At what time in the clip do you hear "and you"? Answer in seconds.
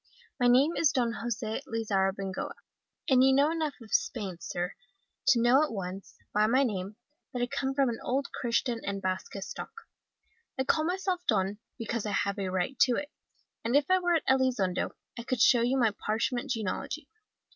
3.07-3.31